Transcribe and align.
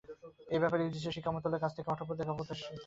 এ 0.55 0.57
ব্যাপারে 0.61 0.81
ইউজিসি 0.83 1.07
ও 1.09 1.15
শিক্ষা 1.15 1.31
মন্ত্রণালয়ের 1.33 1.63
কাছ 1.63 1.71
থেকে 1.75 1.87
কঠোর 1.89 2.05
পদক্ষেপ 2.09 2.37
প্রত্যাশিত। 2.39 2.77